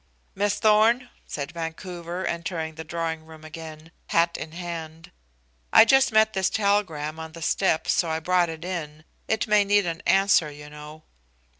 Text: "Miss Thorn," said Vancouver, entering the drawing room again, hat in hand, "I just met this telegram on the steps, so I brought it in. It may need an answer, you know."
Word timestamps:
"Miss 0.33 0.55
Thorn," 0.55 1.11
said 1.27 1.51
Vancouver, 1.51 2.25
entering 2.25 2.73
the 2.73 2.83
drawing 2.83 3.23
room 3.23 3.43
again, 3.45 3.91
hat 4.07 4.35
in 4.35 4.51
hand, 4.51 5.11
"I 5.71 5.85
just 5.85 6.11
met 6.11 6.33
this 6.33 6.49
telegram 6.49 7.19
on 7.19 7.33
the 7.33 7.43
steps, 7.43 7.93
so 7.93 8.09
I 8.09 8.19
brought 8.19 8.49
it 8.49 8.65
in. 8.65 9.03
It 9.27 9.45
may 9.47 9.63
need 9.63 9.85
an 9.85 10.01
answer, 10.07 10.49
you 10.49 10.71
know." 10.71 11.03